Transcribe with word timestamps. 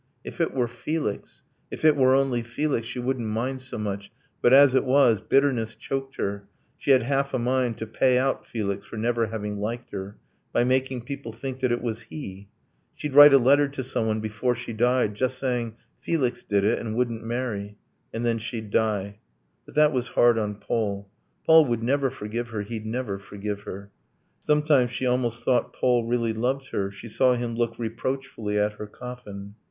If 0.23 0.41
it 0.41 0.51
were 0.51 0.67
Felix! 0.67 1.43
If 1.69 1.85
it 1.85 1.95
were 1.95 2.15
only 2.15 2.41
Felix! 2.41 2.87
She 2.87 2.97
wouldn't 2.97 3.27
mind 3.27 3.61
so 3.61 3.77
much. 3.77 4.09
But 4.41 4.51
as 4.51 4.73
it 4.73 4.83
was, 4.83 5.21
Bitterness 5.21 5.75
choked 5.75 6.15
her, 6.15 6.47
she 6.75 6.89
had 6.89 7.03
half 7.03 7.35
a 7.35 7.37
mind 7.37 7.77
To 7.77 7.85
pay 7.85 8.17
out 8.17 8.43
Felix 8.43 8.83
for 8.83 8.97
never 8.97 9.27
having 9.27 9.59
liked 9.59 9.91
her, 9.91 10.17
By 10.53 10.63
making 10.63 11.01
people 11.03 11.31
think 11.31 11.59
that 11.59 11.71
it 11.71 11.83
was 11.83 12.01
he... 12.09 12.49
She'd 12.95 13.13
write 13.13 13.31
a 13.31 13.37
letter 13.37 13.67
to 13.67 13.83
someone, 13.83 14.21
before 14.21 14.55
she 14.55 14.73
died, 14.73 15.13
Just 15.13 15.37
saying 15.37 15.75
'Felix 15.99 16.43
did 16.43 16.63
it 16.63 16.79
and 16.79 16.95
wouldn't 16.95 17.23
marry.' 17.23 17.77
And 18.11 18.25
then 18.25 18.39
she'd 18.39 18.71
die... 18.71 19.19
But 19.67 19.75
that 19.75 19.91
was 19.93 20.07
hard 20.17 20.35
on 20.39 20.55
Paul... 20.55 21.11
Paul 21.45 21.65
would 21.65 21.83
never 21.83 22.09
forgive 22.09 22.49
her 22.49 22.63
he'd 22.63 22.87
never 22.87 23.19
forgive 23.19 23.61
her! 23.69 23.91
Sometimes 24.39 24.89
she 24.89 25.05
almost 25.05 25.43
thought 25.45 25.73
Paul 25.73 26.07
really 26.07 26.33
loved 26.33 26.69
her... 26.71 26.89
She 26.89 27.07
saw 27.07 27.35
him 27.35 27.53
look 27.53 27.77
reproachfully 27.77 28.57
at 28.57 28.73
her 28.73 28.87
coffin. 28.87 29.53